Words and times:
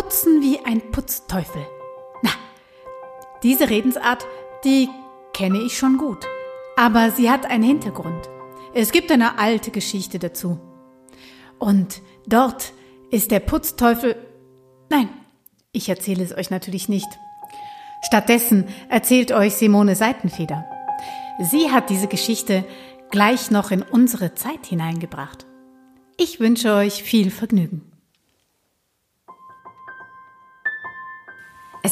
Putzen 0.00 0.40
wie 0.40 0.58
ein 0.64 0.92
Putzteufel. 0.92 1.60
Na, 2.22 2.30
diese 3.42 3.68
Redensart, 3.68 4.24
die 4.64 4.88
kenne 5.34 5.58
ich 5.58 5.76
schon 5.76 5.98
gut. 5.98 6.24
Aber 6.74 7.10
sie 7.10 7.30
hat 7.30 7.44
einen 7.44 7.64
Hintergrund. 7.64 8.30
Es 8.72 8.92
gibt 8.92 9.12
eine 9.12 9.38
alte 9.38 9.70
Geschichte 9.70 10.18
dazu. 10.18 10.58
Und 11.58 12.00
dort 12.26 12.72
ist 13.10 13.30
der 13.30 13.40
Putzteufel. 13.40 14.16
Nein, 14.88 15.10
ich 15.70 15.90
erzähle 15.90 16.24
es 16.24 16.34
euch 16.34 16.48
natürlich 16.48 16.88
nicht. 16.88 17.08
Stattdessen 18.00 18.68
erzählt 18.88 19.32
euch 19.32 19.56
Simone 19.56 19.96
Seitenfeder. 19.96 20.64
Sie 21.40 21.70
hat 21.70 21.90
diese 21.90 22.08
Geschichte 22.08 22.64
gleich 23.10 23.50
noch 23.50 23.70
in 23.70 23.82
unsere 23.82 24.34
Zeit 24.34 24.64
hineingebracht. 24.64 25.44
Ich 26.16 26.40
wünsche 26.40 26.72
euch 26.72 27.02
viel 27.02 27.30
Vergnügen. 27.30 27.89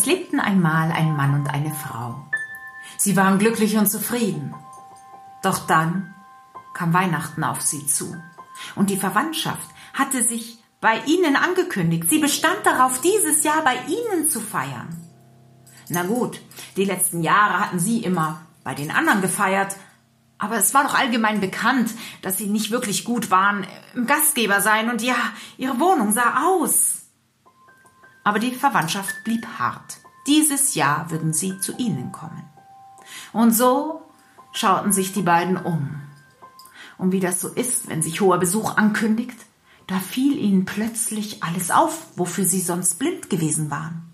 Lebten 0.08 0.40
einmal 0.40 0.90
ein 0.90 1.14
Mann 1.14 1.34
und 1.34 1.48
eine 1.48 1.72
Frau. 1.72 2.26
Sie 2.96 3.14
waren 3.14 3.38
glücklich 3.38 3.76
und 3.76 3.88
zufrieden. 3.88 4.54
Doch 5.42 5.66
dann 5.66 6.14
kam 6.74 6.92
Weihnachten 6.94 7.44
auf 7.44 7.60
sie 7.60 7.86
zu. 7.86 8.16
Und 8.74 8.90
die 8.90 8.96
Verwandtschaft 8.96 9.68
hatte 9.92 10.22
sich 10.22 10.58
bei 10.80 10.98
ihnen 11.04 11.36
angekündigt. 11.36 12.08
Sie 12.08 12.18
bestand 12.18 12.58
darauf, 12.64 13.00
dieses 13.00 13.44
Jahr 13.44 13.62
bei 13.62 13.76
ihnen 13.86 14.30
zu 14.30 14.40
feiern. 14.40 14.88
Na 15.88 16.02
gut, 16.02 16.40
die 16.76 16.84
letzten 16.84 17.22
Jahre 17.22 17.60
hatten 17.60 17.78
sie 17.78 18.02
immer 18.02 18.40
bei 18.64 18.74
den 18.74 18.90
anderen 18.90 19.22
gefeiert, 19.22 19.76
aber 20.38 20.56
es 20.56 20.72
war 20.72 20.84
doch 20.84 20.94
allgemein 20.94 21.40
bekannt, 21.40 21.90
dass 22.22 22.36
sie 22.36 22.46
nicht 22.46 22.70
wirklich 22.70 23.04
gut 23.04 23.30
waren 23.30 23.66
im 23.94 24.06
Gastgeber 24.06 24.60
sein 24.60 24.88
und 24.90 25.02
ja, 25.02 25.16
ihre 25.56 25.80
Wohnung 25.80 26.12
sah 26.12 26.46
aus. 26.46 27.06
Aber 28.24 28.38
die 28.38 28.54
Verwandtschaft 28.54 29.14
blieb 29.24 29.46
hart. 29.58 29.98
Dieses 30.28 30.74
Jahr 30.74 31.10
würden 31.10 31.32
sie 31.32 31.58
zu 31.58 31.74
ihnen 31.78 32.12
kommen. 32.12 32.44
Und 33.32 33.52
so 33.52 34.02
schauten 34.52 34.92
sich 34.92 35.14
die 35.14 35.22
beiden 35.22 35.56
um. 35.56 36.02
Und 36.98 37.12
wie 37.12 37.20
das 37.20 37.40
so 37.40 37.48
ist, 37.48 37.88
wenn 37.88 38.02
sich 38.02 38.20
hoher 38.20 38.38
Besuch 38.38 38.76
ankündigt, 38.76 39.38
da 39.86 39.98
fiel 39.98 40.36
ihnen 40.36 40.66
plötzlich 40.66 41.42
alles 41.42 41.70
auf, 41.70 42.06
wofür 42.16 42.44
sie 42.44 42.60
sonst 42.60 42.98
blind 42.98 43.30
gewesen 43.30 43.70
waren. 43.70 44.12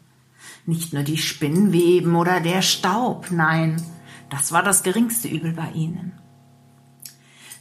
Nicht 0.66 0.92
nur 0.92 1.02
die 1.02 1.18
Spinnweben 1.18 2.14
oder 2.14 2.40
der 2.40 2.62
Staub, 2.62 3.32
nein, 3.32 3.82
das 4.30 4.52
war 4.52 4.62
das 4.62 4.84
geringste 4.84 5.26
Übel 5.26 5.52
bei 5.52 5.72
ihnen. 5.72 6.12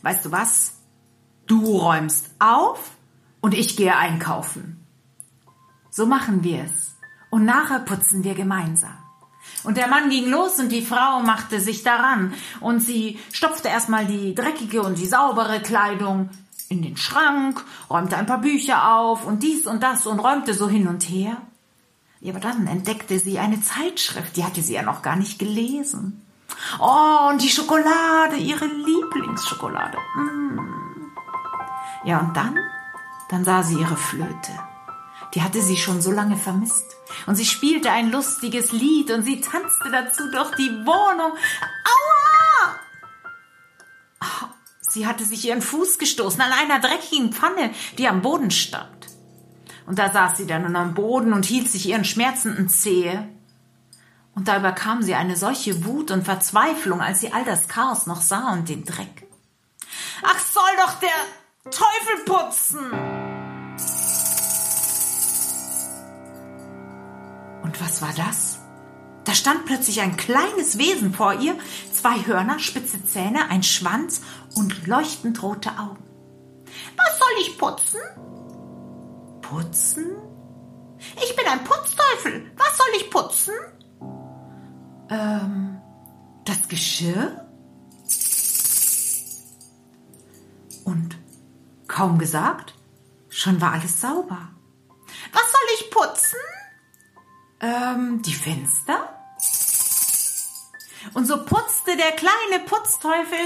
Weißt 0.04 0.26
du 0.26 0.32
was? 0.32 0.74
Du 1.48 1.76
räumst 1.76 2.30
auf 2.38 2.92
und 3.42 3.56
ich 3.56 3.76
gehe 3.78 3.98
einkaufen. 3.98 4.86
So 5.90 6.06
machen 6.06 6.44
wir 6.44 6.66
es. 6.66 6.93
Und 7.34 7.46
nachher 7.46 7.80
putzen 7.80 8.24
wir 8.24 8.36
gemeinsam. 8.36 8.96
Und 9.64 9.78
der 9.78 9.88
Mann 9.88 10.12
ging 10.12 10.30
los 10.30 10.60
und 10.60 10.72
die 10.72 10.86
Frau 10.86 11.22
machte 11.22 11.60
sich 11.60 11.82
daran. 11.82 12.32
Und 12.60 12.80
sie 12.80 13.20
stopfte 13.32 13.70
erstmal 13.70 14.06
die 14.06 14.36
dreckige 14.36 14.84
und 14.84 15.00
die 15.00 15.08
saubere 15.08 15.60
Kleidung 15.60 16.30
in 16.70 16.84
den 16.84 16.96
Schrank, 16.96 17.66
räumte 17.90 18.18
ein 18.18 18.28
paar 18.28 18.38
Bücher 18.38 18.96
auf 18.98 19.26
und 19.26 19.42
dies 19.42 19.66
und 19.66 19.82
das 19.82 20.06
und 20.06 20.20
räumte 20.20 20.54
so 20.54 20.70
hin 20.70 20.88
und 20.88 21.10
her. 21.10 21.38
Ja, 22.20 22.34
aber 22.34 22.40
dann 22.40 22.68
entdeckte 22.68 23.18
sie 23.18 23.40
eine 23.40 23.60
Zeitschrift, 23.62 24.38
die 24.38 24.44
hatte 24.44 24.62
sie 24.62 24.76
ja 24.76 24.84
noch 24.84 25.02
gar 25.02 25.16
nicht 25.16 25.40
gelesen. 25.40 26.24
Oh, 26.80 27.30
und 27.32 27.42
die 27.42 27.50
Schokolade, 27.50 28.36
ihre 28.36 28.68
Lieblingsschokolade. 28.68 29.98
Mm. 30.18 30.60
Ja, 32.06 32.20
und 32.20 32.38
dann, 32.38 32.60
dann 33.32 33.44
sah 33.44 33.64
sie 33.64 33.80
ihre 33.80 33.98
Flöte. 33.98 34.52
Die 35.34 35.42
hatte 35.42 35.62
sie 35.62 35.78
schon 35.78 36.02
so 36.02 36.12
lange 36.12 36.38
vermisst. 36.38 36.86
Und 37.26 37.36
sie 37.36 37.46
spielte 37.46 37.92
ein 37.92 38.12
lustiges 38.12 38.72
Lied 38.72 39.12
und 39.12 39.24
sie 39.24 39.42
tanzte 39.42 39.90
dazu 39.92 40.30
durch 40.32 40.56
die 40.56 40.70
Wohnung. 40.86 41.32
Aua! 41.86 42.76
Oh, 44.22 44.48
sie 44.82 45.08
hatte 45.08 45.26
sich 45.26 45.46
ihren 45.46 45.62
Fuß 45.62 45.98
gestoßen 45.98 46.42
an 46.42 46.52
einer 46.52 46.80
dreckigen 46.80 47.34
Pfanne, 47.34 47.72
die 47.98 48.08
am 48.08 48.22
Boden 48.22 48.52
stand. 48.52 49.08
Und 49.86 50.00
da 50.00 50.12
saß 50.12 50.38
sie 50.38 50.48
dann 50.48 50.76
am 50.76 50.94
Boden 50.94 51.34
und 51.34 51.46
hielt 51.46 51.70
sich 51.70 51.88
ihren 51.88 52.06
schmerzenden 52.06 52.70
Zehe. 52.70 53.28
Und 54.36 54.48
da 54.48 54.58
überkam 54.58 55.02
sie 55.02 55.16
eine 55.16 55.36
solche 55.36 55.86
Wut 55.86 56.10
und 56.12 56.26
Verzweiflung, 56.26 57.02
als 57.02 57.20
sie 57.20 57.34
all 57.34 57.44
das 57.44 57.68
Chaos 57.68 58.08
noch 58.08 58.22
sah 58.22 58.54
und 58.54 58.70
den 58.70 58.86
Dreck. 58.86 59.28
Ach, 60.24 60.40
soll 60.40 60.64
doch 60.78 60.94
der 61.00 61.72
Teufel 61.72 62.24
putzen! 62.26 63.13
Und 67.74 67.82
was 67.82 68.04
war 68.04 68.14
das? 68.16 68.60
Da 69.24 69.34
stand 69.34 69.66
plötzlich 69.66 70.02
ein 70.02 70.16
kleines 70.16 70.78
Wesen 70.78 71.12
vor 71.12 71.34
ihr, 71.34 71.58
zwei 71.92 72.24
Hörner, 72.24 72.60
spitze 72.60 73.04
Zähne, 73.04 73.50
ein 73.50 73.64
Schwanz 73.64 74.22
und 74.54 74.86
leuchtend 74.86 75.42
rote 75.42 75.72
Augen. 75.80 76.04
Was 76.96 77.18
soll 77.18 77.30
ich 77.42 77.58
putzen? 77.58 78.00
Putzen? 79.42 80.06
Ich 81.24 81.36
bin 81.36 81.48
ein 81.48 81.64
Putzteufel. 81.64 82.52
Was 82.58 82.78
soll 82.78 82.88
ich 82.96 83.10
putzen? 83.10 83.54
Ähm, 85.10 85.82
das 86.46 86.68
Geschirr? 86.68 87.50
Und 90.84 91.18
kaum 91.88 92.20
gesagt, 92.20 92.76
schon 93.30 93.60
war 93.60 93.72
alles 93.72 94.00
sauber. 94.00 94.50
Was 95.32 95.52
soll 95.52 95.62
ich 95.80 95.90
putzen? 95.90 96.38
Ähm, 97.64 98.22
die 98.22 98.34
Fenster? 98.34 99.08
Und 101.14 101.26
so 101.26 101.46
putzte 101.46 101.96
der 101.96 102.12
kleine 102.12 102.66
Putzteufel 102.66 103.40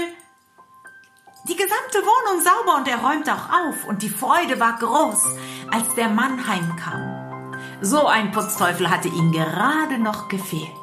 die 1.46 1.56
gesamte 1.56 1.98
Wohnung 2.02 2.42
sauber 2.42 2.76
und 2.78 2.88
er 2.88 2.98
räumte 2.98 3.32
auch 3.32 3.48
auf 3.48 3.86
und 3.86 4.02
die 4.02 4.10
Freude 4.10 4.58
war 4.58 4.76
groß, 4.78 5.24
als 5.70 5.94
der 5.94 6.08
Mann 6.08 6.46
heimkam. 6.46 7.54
So 7.80 8.06
ein 8.06 8.32
Putzteufel 8.32 8.90
hatte 8.90 9.08
ihm 9.08 9.30
gerade 9.30 9.98
noch 9.98 10.28
gefehlt. 10.28 10.74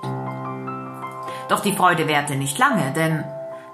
Doch 1.50 1.60
die 1.60 1.76
Freude 1.76 2.08
währte 2.08 2.36
nicht 2.36 2.58
lange, 2.58 2.94
denn 2.94 3.24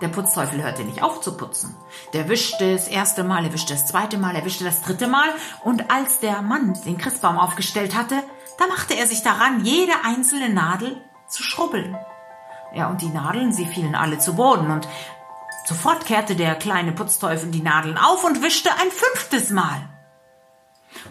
der 0.02 0.08
Putzteufel 0.08 0.64
hörte 0.64 0.84
nicht 0.84 1.04
auf 1.04 1.22
zu 1.22 1.38
putzen. 1.38 1.76
Der 2.14 2.28
wischte 2.28 2.74
das 2.74 2.88
erste 2.88 3.24
Mal, 3.24 3.46
er 3.46 3.54
wischte 3.54 3.74
das 3.74 3.88
zweite 3.88 4.18
Mal, 4.18 4.36
er 4.36 4.46
wischte 4.46 4.64
das 4.64 4.82
dritte 4.82 5.08
Mal 5.08 5.30
und 5.64 5.92
als 5.92 6.20
der 6.20 6.42
Mann 6.42 6.78
den 6.86 6.98
Christbaum 6.98 7.38
aufgestellt 7.38 7.96
hatte, 7.96 8.16
da 8.58 8.68
machte 8.68 8.96
er 8.96 9.08
sich 9.08 9.22
daran, 9.22 9.64
jede 9.64 9.94
einzelne 10.04 10.50
Nadel 10.50 11.02
zu 11.28 11.44
schrubbeln. 11.44 11.96
Ja, 12.74 12.90
und 12.90 13.02
die 13.02 13.10
Nadeln, 13.10 13.54
sie 13.54 13.66
fielen 13.66 13.96
alle 13.96 14.18
zu 14.18 14.36
Boden 14.36 14.72
und 14.72 14.88
sofort 15.66 16.06
kehrte 16.06 16.36
der 16.36 16.56
kleine 16.56 16.92
Putzteufel 16.92 17.52
die 17.52 17.62
Nadeln 17.62 17.98
auf 17.98 18.24
und 18.24 18.42
wischte 18.42 18.72
ein 18.72 18.92
fünftes 18.92 19.50
Mal. 19.52 19.90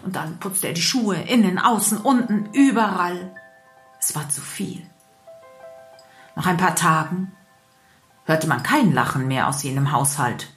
Und 0.03 0.15
dann 0.15 0.39
putzte 0.39 0.67
er 0.67 0.73
die 0.73 0.81
Schuhe 0.81 1.15
innen, 1.15 1.59
außen, 1.59 1.99
unten, 1.99 2.49
überall. 2.53 3.33
Es 3.99 4.15
war 4.15 4.27
zu 4.29 4.41
viel. 4.41 4.85
Nach 6.35 6.45
ein 6.45 6.57
paar 6.57 6.75
Tagen 6.75 7.35
hörte 8.25 8.47
man 8.47 8.63
kein 8.63 8.93
Lachen 8.93 9.27
mehr 9.27 9.47
aus 9.47 9.63
jenem 9.63 9.91
Haushalt. 9.91 10.47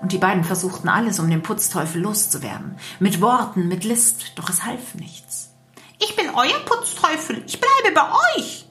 Und 0.00 0.12
die 0.12 0.18
beiden 0.18 0.44
versuchten 0.44 0.88
alles, 0.88 1.18
um 1.18 1.30
den 1.30 1.42
Putzteufel 1.42 2.02
loszuwerden. 2.02 2.76
Mit 3.00 3.20
Worten, 3.20 3.68
mit 3.68 3.84
List, 3.84 4.32
doch 4.36 4.50
es 4.50 4.64
half 4.64 4.94
nichts. 4.94 5.54
Ich 5.98 6.16
bin 6.16 6.26
euer 6.30 6.58
Putzteufel, 6.66 7.42
ich 7.46 7.60
bleibe 7.60 7.94
bei 7.94 8.36
euch. 8.36 8.68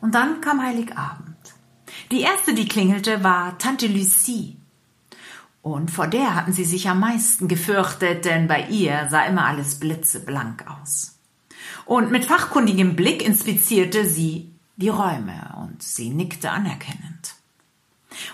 Und 0.00 0.14
dann 0.14 0.40
kam 0.40 0.62
Heiligabend. 0.62 1.36
Die 2.10 2.22
erste, 2.22 2.54
die 2.54 2.68
klingelte, 2.68 3.22
war 3.22 3.58
Tante 3.58 3.86
Lucie. 3.86 4.56
Und 5.62 5.90
vor 5.90 6.06
der 6.06 6.34
hatten 6.34 6.52
sie 6.52 6.64
sich 6.64 6.88
am 6.88 7.00
meisten 7.00 7.46
gefürchtet, 7.46 8.24
denn 8.24 8.48
bei 8.48 8.66
ihr 8.68 9.08
sah 9.10 9.24
immer 9.24 9.44
alles 9.44 9.78
blitzeblank 9.78 10.64
aus. 10.66 11.18
Und 11.84 12.10
mit 12.10 12.24
fachkundigem 12.24 12.96
Blick 12.96 13.22
inspizierte 13.22 14.06
sie 14.06 14.54
die 14.80 14.88
Räume 14.88 15.54
und 15.62 15.82
sie 15.82 16.10
nickte 16.10 16.50
anerkennend. 16.50 17.34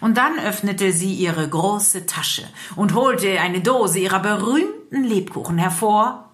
Und 0.00 0.16
dann 0.16 0.38
öffnete 0.38 0.92
sie 0.92 1.12
ihre 1.12 1.46
große 1.48 2.06
Tasche 2.06 2.48
und 2.76 2.94
holte 2.94 3.40
eine 3.40 3.60
Dose 3.60 3.98
ihrer 3.98 4.20
berühmten 4.20 5.04
Lebkuchen 5.04 5.58
hervor. 5.58 6.30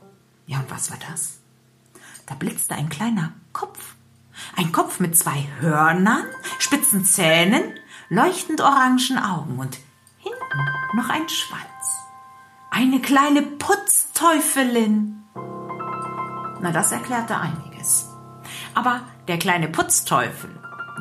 Ja, 0.47 0.59
und 0.59 0.71
was 0.71 0.91
war 0.91 0.99
das? 1.11 1.39
Da 2.27 2.35
blitzte 2.35 2.75
ein 2.75 2.89
kleiner 2.89 3.33
Kopf. 3.53 3.95
Ein 4.57 4.73
Kopf 4.73 5.01
mit 5.01 5.17
zwei 5.17 5.47
Hörnern, 5.61 6.25
spitzen 6.59 7.05
Zähnen, 7.05 7.63
leuchtend 8.09 8.61
orangen 8.61 9.19
Augen 9.19 9.59
und 9.59 9.79
hinten 10.19 10.97
noch 10.97 11.09
ein 11.09 11.29
Schwanz. 11.29 11.63
Eine 12.71 13.01
kleine 13.01 13.43
Putzteufelin. 13.43 15.25
Na, 16.61 16.71
das 16.71 16.93
erklärte 16.93 17.39
einiges. 17.39 18.12
Aber 18.75 19.03
der 19.29 19.39
kleine 19.39 19.69
Putzteufel, 19.69 20.51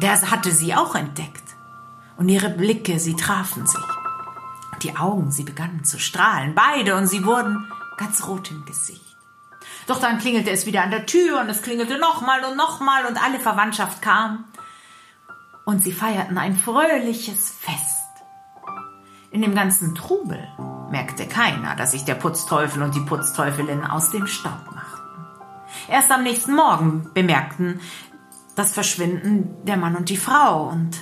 der 0.01 0.29
hatte 0.29 0.51
sie 0.51 0.75
auch 0.75 0.95
entdeckt. 0.95 1.43
Und 2.17 2.29
ihre 2.29 2.49
Blicke, 2.49 2.99
sie 2.99 3.15
trafen 3.15 3.65
sich. 3.65 3.81
Die 4.83 4.95
Augen, 4.97 5.31
sie 5.31 5.43
begannen 5.43 5.83
zu 5.83 5.99
strahlen, 5.99 6.55
beide, 6.55 6.95
und 6.95 7.07
sie 7.07 7.25
wurden 7.25 7.67
ganz 7.97 8.27
rot 8.27 8.51
im 8.51 8.65
Gesicht. 8.65 9.17
Doch 9.87 9.99
dann 9.99 10.19
klingelte 10.19 10.51
es 10.51 10.65
wieder 10.65 10.83
an 10.83 10.91
der 10.91 11.05
Tür 11.05 11.39
und 11.39 11.49
es 11.49 11.61
klingelte 11.61 11.97
nochmal 11.97 12.43
und 12.43 12.57
nochmal 12.57 13.05
und 13.05 13.21
alle 13.21 13.39
Verwandtschaft 13.39 14.01
kam. 14.01 14.45
Und 15.65 15.83
sie 15.83 15.91
feierten 15.91 16.37
ein 16.37 16.55
fröhliches 16.55 17.51
Fest. 17.51 17.97
In 19.31 19.41
dem 19.41 19.55
ganzen 19.55 19.95
Trubel 19.95 20.45
merkte 20.89 21.27
keiner, 21.27 21.75
dass 21.75 21.91
sich 21.91 22.03
der 22.03 22.15
Putzteufel 22.15 22.83
und 22.83 22.95
die 22.95 22.99
Putzteufelin 22.99 23.83
aus 23.83 24.11
dem 24.11 24.27
Staub 24.27 24.65
machten. 24.73 24.80
Erst 25.89 26.11
am 26.11 26.23
nächsten 26.23 26.55
Morgen 26.55 27.09
bemerkten 27.13 27.79
das 28.55 28.73
Verschwinden 28.73 29.55
der 29.65 29.77
Mann 29.77 29.95
und 29.95 30.09
die 30.09 30.17
Frau 30.17 30.69
und 30.69 30.97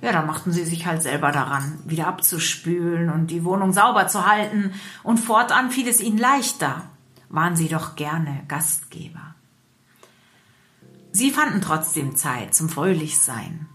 ja, 0.00 0.12
dann 0.12 0.26
machten 0.26 0.52
sie 0.52 0.64
sich 0.64 0.84
halt 0.84 1.02
selber 1.02 1.32
daran, 1.32 1.78
wieder 1.86 2.06
abzuspülen 2.08 3.08
und 3.08 3.28
die 3.28 3.42
Wohnung 3.42 3.72
sauber 3.72 4.06
zu 4.06 4.26
halten 4.26 4.74
und 5.02 5.18
fortan 5.18 5.70
fiel 5.70 5.88
es 5.88 6.00
ihnen 6.00 6.18
leichter, 6.18 6.82
waren 7.30 7.56
sie 7.56 7.68
doch 7.68 7.96
gerne 7.96 8.44
Gastgeber. 8.46 9.34
Sie 11.10 11.30
fanden 11.30 11.62
trotzdem 11.62 12.16
Zeit 12.16 12.54
zum 12.54 12.68
Fröhlichsein. 12.68 13.66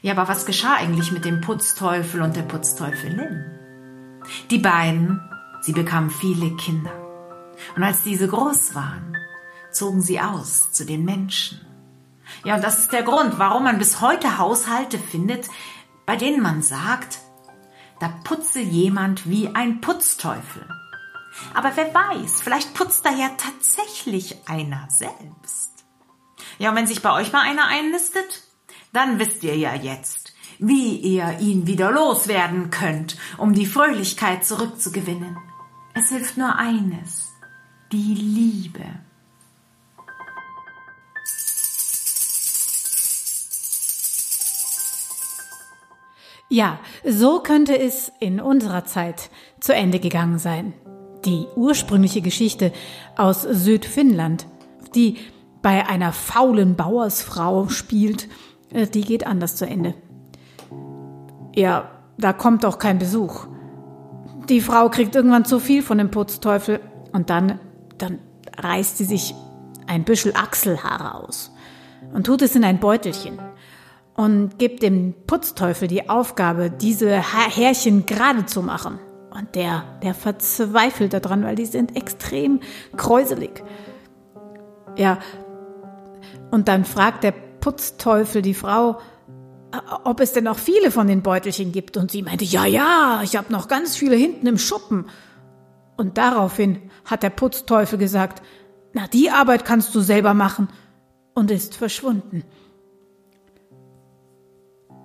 Ja, 0.00 0.12
aber 0.12 0.28
was 0.28 0.46
geschah 0.46 0.74
eigentlich 0.74 1.10
mit 1.10 1.24
dem 1.24 1.40
Putzteufel 1.40 2.22
und 2.22 2.36
der 2.36 2.42
Putzteufelin? 2.42 3.44
Die 4.50 4.58
beiden, 4.58 5.20
sie 5.62 5.72
bekamen 5.72 6.10
viele 6.10 6.54
Kinder. 6.56 6.92
Und 7.74 7.82
als 7.82 8.02
diese 8.02 8.28
groß 8.28 8.74
waren, 8.74 9.16
zogen 9.72 10.02
sie 10.02 10.20
aus 10.20 10.72
zu 10.72 10.84
den 10.84 11.04
Menschen. 11.04 11.60
Ja, 12.44 12.56
und 12.56 12.64
das 12.64 12.78
ist 12.78 12.92
der 12.92 13.02
Grund, 13.02 13.38
warum 13.38 13.64
man 13.64 13.78
bis 13.78 14.00
heute 14.00 14.38
Haushalte 14.38 14.98
findet, 14.98 15.46
bei 16.06 16.16
denen 16.16 16.42
man 16.42 16.62
sagt, 16.62 17.18
da 18.00 18.08
putze 18.24 18.60
jemand 18.60 19.28
wie 19.28 19.54
ein 19.54 19.80
Putzteufel. 19.80 20.66
Aber 21.54 21.72
wer 21.76 21.94
weiß, 21.94 22.42
vielleicht 22.42 22.74
putzt 22.74 23.06
da 23.06 23.10
ja 23.10 23.30
tatsächlich 23.36 24.36
einer 24.48 24.88
selbst. 24.90 25.84
Ja, 26.58 26.70
und 26.70 26.76
wenn 26.76 26.86
sich 26.86 27.02
bei 27.02 27.12
euch 27.12 27.32
mal 27.32 27.42
einer 27.42 27.66
einnistet, 27.66 28.42
dann 28.92 29.18
wisst 29.18 29.42
ihr 29.42 29.56
ja 29.56 29.74
jetzt, 29.74 30.34
wie 30.58 30.96
ihr 30.96 31.38
ihn 31.40 31.66
wieder 31.66 31.90
loswerden 31.90 32.70
könnt, 32.70 33.16
um 33.38 33.54
die 33.54 33.66
Fröhlichkeit 33.66 34.44
zurückzugewinnen. 34.44 35.36
Es 35.94 36.08
hilft 36.08 36.36
nur 36.36 36.56
eines, 36.56 37.32
die 37.90 38.14
Liebe. 38.14 38.84
Ja, 46.52 46.80
so 47.02 47.40
könnte 47.40 47.78
es 47.78 48.12
in 48.20 48.38
unserer 48.38 48.84
Zeit 48.84 49.30
zu 49.58 49.74
Ende 49.74 50.00
gegangen 50.00 50.38
sein. 50.38 50.74
Die 51.24 51.46
ursprüngliche 51.56 52.20
Geschichte 52.20 52.74
aus 53.16 53.40
Südfinnland, 53.40 54.46
die 54.94 55.16
bei 55.62 55.86
einer 55.86 56.12
faulen 56.12 56.76
Bauersfrau 56.76 57.68
spielt, 57.68 58.28
äh, 58.68 58.86
die 58.86 59.00
geht 59.00 59.26
anders 59.26 59.56
zu 59.56 59.64
Ende. 59.64 59.94
Ja, 61.54 61.90
da 62.18 62.34
kommt 62.34 62.66
auch 62.66 62.78
kein 62.78 62.98
Besuch. 62.98 63.46
Die 64.50 64.60
Frau 64.60 64.90
kriegt 64.90 65.16
irgendwann 65.16 65.46
zu 65.46 65.58
viel 65.58 65.82
von 65.82 65.96
dem 65.96 66.10
Putzteufel 66.10 66.80
und 67.12 67.30
dann, 67.30 67.60
dann 67.96 68.18
reißt 68.58 68.98
sie 68.98 69.06
sich 69.06 69.34
ein 69.86 70.04
Büschel 70.04 70.34
Achselhaare 70.36 71.14
aus 71.14 71.50
und 72.12 72.26
tut 72.26 72.42
es 72.42 72.54
in 72.54 72.64
ein 72.64 72.78
Beutelchen 72.78 73.38
und 74.14 74.58
gibt 74.58 74.82
dem 74.82 75.14
Putzteufel 75.26 75.88
die 75.88 76.08
Aufgabe, 76.08 76.70
diese 76.70 77.10
Härchen 77.10 78.06
gerade 78.06 78.46
zu 78.46 78.62
machen. 78.62 78.98
Und 79.34 79.54
der, 79.54 79.84
der 80.02 80.14
verzweifelt 80.14 81.14
daran, 81.14 81.44
weil 81.44 81.54
die 81.54 81.64
sind 81.64 81.96
extrem 81.96 82.60
kräuselig. 82.96 83.64
Ja, 84.96 85.18
und 86.50 86.68
dann 86.68 86.84
fragt 86.84 87.24
der 87.24 87.32
Putzteufel 87.32 88.42
die 88.42 88.52
Frau, 88.52 88.98
ob 90.04 90.20
es 90.20 90.32
denn 90.32 90.44
noch 90.44 90.58
viele 90.58 90.90
von 90.90 91.06
den 91.06 91.22
Beutelchen 91.22 91.72
gibt. 91.72 91.96
Und 91.96 92.10
sie 92.10 92.22
meinte, 92.22 92.44
ja, 92.44 92.66
ja, 92.66 93.20
ich 93.24 93.36
habe 93.36 93.50
noch 93.50 93.68
ganz 93.68 93.96
viele 93.96 94.16
hinten 94.16 94.46
im 94.46 94.58
Schuppen. 94.58 95.06
Und 95.96 96.18
daraufhin 96.18 96.90
hat 97.06 97.22
der 97.22 97.30
Putzteufel 97.30 97.98
gesagt, 97.98 98.42
na, 98.92 99.06
die 99.06 99.30
Arbeit 99.30 99.64
kannst 99.64 99.94
du 99.94 100.00
selber 100.00 100.34
machen 100.34 100.68
und 101.34 101.50
ist 101.50 101.74
verschwunden. 101.74 102.44